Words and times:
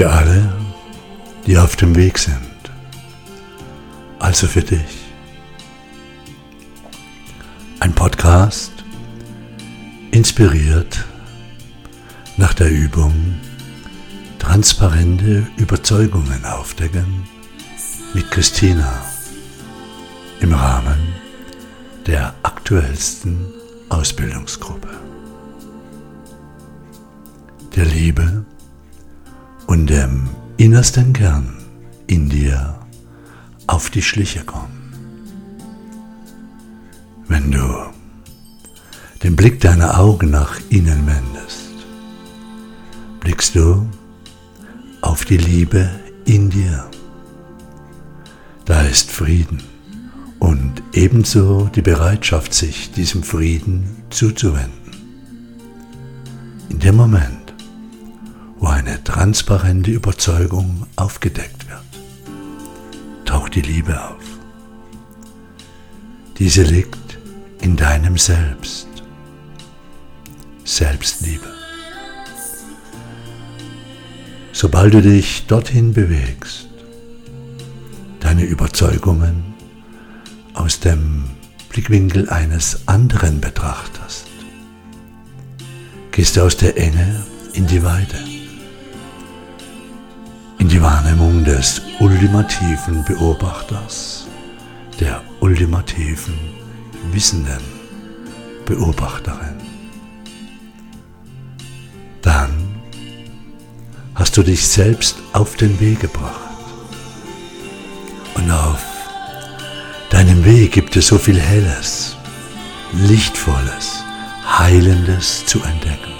Für 0.00 0.10
alle, 0.10 0.50
die 1.46 1.58
auf 1.58 1.76
dem 1.76 1.94
Weg 1.94 2.16
sind. 2.16 2.40
Also 4.18 4.46
für 4.46 4.62
dich. 4.62 5.12
Ein 7.80 7.92
Podcast 7.92 8.72
inspiriert 10.10 11.04
nach 12.38 12.54
der 12.54 12.70
Übung 12.70 13.12
transparente 14.38 15.46
Überzeugungen 15.58 16.46
aufdecken 16.46 17.28
mit 18.14 18.30
Christina 18.30 19.02
im 20.40 20.54
Rahmen 20.54 21.12
der 22.06 22.32
aktuellsten 22.42 23.52
Ausbildungsgruppe. 23.90 24.88
Der 27.76 27.84
Liebe 27.84 28.46
und 29.70 29.86
dem 29.86 30.28
innersten 30.56 31.12
Kern 31.12 31.56
in 32.08 32.28
dir 32.28 32.74
auf 33.68 33.88
die 33.88 34.02
Schliche 34.02 34.40
kommen. 34.40 34.92
Wenn 37.28 37.52
du 37.52 37.62
den 39.22 39.36
Blick 39.36 39.60
deiner 39.60 40.00
Augen 40.00 40.30
nach 40.30 40.58
innen 40.70 41.06
wendest, 41.06 41.86
blickst 43.20 43.54
du 43.54 43.86
auf 45.02 45.24
die 45.24 45.36
Liebe 45.36 45.88
in 46.24 46.50
dir. 46.50 46.90
Da 48.64 48.82
ist 48.82 49.12
Frieden 49.12 49.62
und 50.40 50.82
ebenso 50.94 51.70
die 51.72 51.82
Bereitschaft, 51.82 52.54
sich 52.54 52.90
diesem 52.90 53.22
Frieden 53.22 54.02
zuzuwenden. 54.10 54.96
In 56.70 56.80
dem 56.80 56.96
Moment, 56.96 57.39
wo 58.80 58.86
eine 58.86 59.02
transparente 59.04 59.90
Überzeugung 59.90 60.86
aufgedeckt 60.96 61.68
wird, 61.68 63.26
taucht 63.26 63.54
die 63.54 63.60
Liebe 63.60 64.00
auf. 64.02 64.22
Diese 66.38 66.62
liegt 66.62 67.18
in 67.60 67.76
deinem 67.76 68.16
Selbst. 68.16 68.88
Selbstliebe. 70.64 71.46
Sobald 74.52 74.94
du 74.94 75.02
dich 75.02 75.46
dorthin 75.46 75.92
bewegst, 75.92 76.68
deine 78.20 78.44
Überzeugungen 78.44 79.54
aus 80.54 80.80
dem 80.80 81.24
Blickwinkel 81.68 82.28
eines 82.30 82.88
anderen 82.88 83.40
betrachtest, 83.40 84.26
gehst 86.12 86.36
du 86.36 86.42
aus 86.42 86.56
der 86.56 86.76
Enge 86.76 87.24
in 87.52 87.66
die 87.66 87.82
Weite 87.82 88.29
in 90.60 90.68
die 90.68 90.80
Wahrnehmung 90.82 91.42
des 91.42 91.80
ultimativen 92.00 93.02
Beobachters, 93.04 94.26
der 95.00 95.22
ultimativen 95.40 96.34
wissenden 97.12 97.62
Beobachterin. 98.66 99.56
Dann 102.20 102.50
hast 104.14 104.36
du 104.36 104.42
dich 104.42 104.68
selbst 104.68 105.16
auf 105.32 105.56
den 105.56 105.80
Weg 105.80 106.00
gebracht. 106.00 106.50
Und 108.34 108.50
auf 108.50 108.84
deinem 110.10 110.44
Weg 110.44 110.72
gibt 110.72 110.94
es 110.94 111.06
so 111.06 111.16
viel 111.16 111.40
Helles, 111.40 112.16
Lichtvolles, 112.92 114.04
Heilendes 114.58 115.46
zu 115.46 115.62
entdecken. 115.62 116.19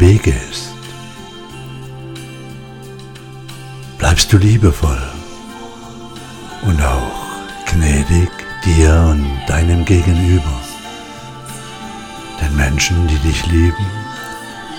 Du 0.00 0.06
deinen 0.06 0.12
Weg 0.14 0.22
gehst. 0.22 0.72
Bleibst 3.98 4.32
du 4.32 4.38
liebevoll 4.38 5.02
und 6.62 6.80
auch 6.82 7.72
gnädig 7.72 8.30
dir 8.64 9.08
und 9.10 9.26
deinem 9.46 9.84
Gegenüber, 9.84 10.60
den 12.40 12.56
Menschen, 12.56 13.06
die 13.08 13.18
dich 13.18 13.46
lieben 13.46 13.86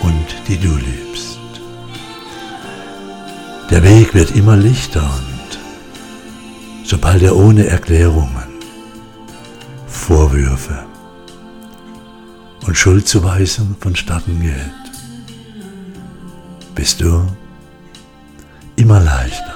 und 0.00 0.26
die 0.48 0.58
du 0.58 0.74
liebst. 0.76 1.38
Der 3.70 3.82
Weg 3.82 4.14
wird 4.14 4.32
immer 4.32 4.56
lichter 4.56 5.02
und 5.02 5.58
sobald 6.84 7.22
er 7.22 7.36
ohne 7.36 7.66
Erklärungen, 7.66 8.52
Vorwürfe, 9.86 10.84
und 12.66 12.76
Schuldzuweisung 12.76 13.76
vonstatten 13.80 14.40
geht, 14.40 14.81
bist 16.74 17.00
du 17.00 17.26
immer 18.76 19.00
leichter 19.00 19.54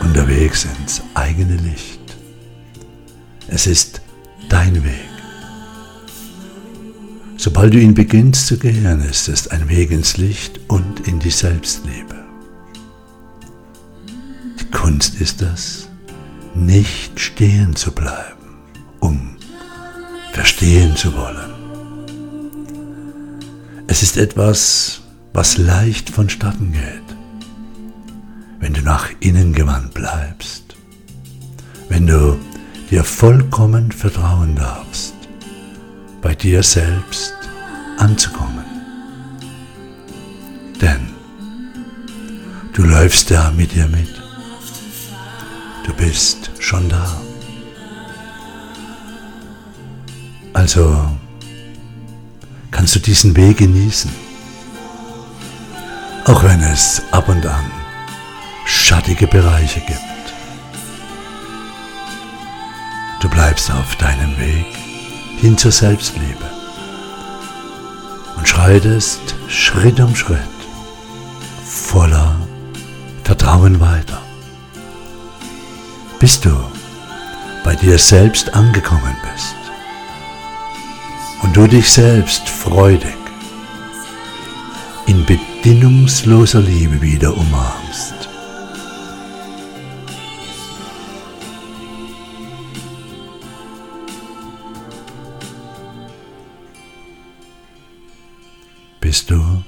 unterwegs 0.00 0.66
ins 0.78 1.02
eigene 1.14 1.56
Licht. 1.56 2.00
Es 3.48 3.66
ist 3.66 4.00
dein 4.48 4.82
Weg. 4.84 5.08
Sobald 7.36 7.74
du 7.74 7.78
ihn 7.78 7.94
beginnst 7.94 8.46
zu 8.46 8.56
gehen, 8.56 9.00
ist 9.02 9.28
es 9.28 9.48
ein 9.48 9.68
Weg 9.68 9.90
ins 9.90 10.16
Licht 10.16 10.60
und 10.68 11.06
in 11.08 11.18
die 11.18 11.30
Selbstliebe. 11.30 12.24
Die 14.60 14.70
Kunst 14.70 15.20
ist 15.20 15.42
es, 15.42 15.88
nicht 16.54 17.18
stehen 17.18 17.74
zu 17.74 17.92
bleiben, 17.92 18.58
um 19.00 19.36
verstehen 20.32 20.96
zu 20.96 21.14
wollen. 21.14 21.52
Es 23.86 24.02
ist 24.02 24.16
etwas, 24.16 25.01
was 25.32 25.56
leicht 25.56 26.10
vonstatten 26.10 26.72
geht, 26.72 27.16
wenn 28.60 28.74
du 28.74 28.82
nach 28.82 29.08
innen 29.20 29.52
gewandt 29.52 29.94
bleibst, 29.94 30.76
wenn 31.88 32.06
du 32.06 32.38
dir 32.90 33.04
vollkommen 33.04 33.90
vertrauen 33.90 34.54
darfst, 34.54 35.14
bei 36.20 36.34
dir 36.34 36.62
selbst 36.62 37.34
anzukommen. 37.98 38.64
Denn 40.80 41.08
du 42.74 42.82
läufst 42.82 43.30
ja 43.30 43.50
mit 43.52 43.74
dir 43.74 43.88
mit. 43.88 44.20
Du 45.86 45.92
bist 45.94 46.50
schon 46.58 46.88
da. 46.88 47.20
Also 50.52 51.10
kannst 52.70 52.94
du 52.94 53.00
diesen 53.00 53.34
Weg 53.36 53.58
genießen, 53.58 54.10
auch 56.24 56.44
wenn 56.44 56.62
es 56.62 57.02
ab 57.10 57.28
und 57.28 57.44
an 57.46 57.70
schattige 58.64 59.26
Bereiche 59.26 59.80
gibt. 59.80 60.00
Du 63.20 63.28
bleibst 63.28 63.70
auf 63.70 63.96
deinem 63.96 64.38
Weg 64.38 64.66
hin 65.40 65.58
zur 65.58 65.72
Selbstliebe 65.72 66.44
und 68.36 68.46
schreitest 68.46 69.34
Schritt 69.48 70.00
um 70.00 70.14
Schritt 70.14 70.38
voller 71.64 72.36
Vertrauen 73.24 73.80
weiter, 73.80 74.20
bis 76.18 76.40
du 76.40 76.56
bei 77.64 77.74
dir 77.76 77.98
selbst 77.98 78.54
angekommen 78.54 79.16
bist 79.32 79.54
und 81.42 81.56
du 81.56 81.66
dich 81.66 81.90
selbst 81.90 82.48
freudig 82.48 83.16
in 85.06 85.24
bedingungsloser 85.62 86.60
Liebe 86.60 87.00
wieder 87.00 87.36
umarmst. 87.36 88.28
Bis 99.00 99.24
du 99.24 99.62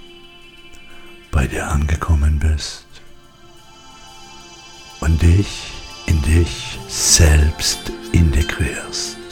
bei 1.30 1.46
dir 1.46 1.68
angekommen 1.68 2.40
bist 2.40 2.86
und 4.98 5.22
dich 5.22 5.70
in 6.06 6.20
dich 6.22 6.76
selbst 6.88 7.92
integrierst. 8.10 9.23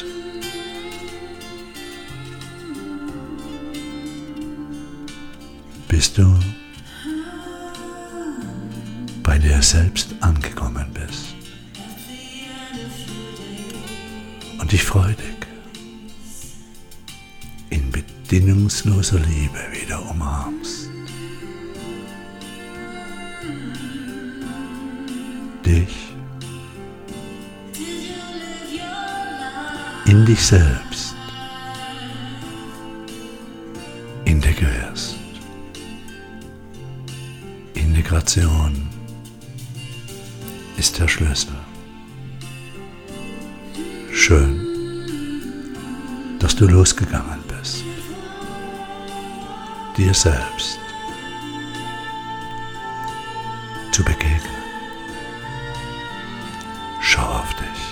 Bis 6.02 6.14
du 6.14 6.37
bei 9.22 9.38
dir 9.38 9.62
selbst 9.62 10.16
angekommen 10.19 10.84
bist 10.93 11.37
und 14.58 14.72
dich 14.72 14.82
freudig 14.82 15.46
in 17.70 17.88
bedingungsloser 17.93 19.20
Liebe 19.20 19.60
wieder 19.70 20.04
umarmst. 20.10 20.90
Dich 25.64 26.16
in 30.06 30.26
dich 30.26 30.40
selbst 30.40 31.14
Integration 38.34 38.88
ist 40.79 40.99
der 40.99 41.06
Schlüssel. 41.06 41.52
Schön, 44.11 45.75
dass 46.38 46.56
du 46.56 46.67
losgegangen 46.67 47.40
bist. 47.49 47.84
Dir 49.99 50.14
selbst 50.14 50.79
zu 53.90 54.02
begegnen. 54.02 54.40
Schau 57.02 57.26
auf 57.26 57.55
dich. 57.56 57.92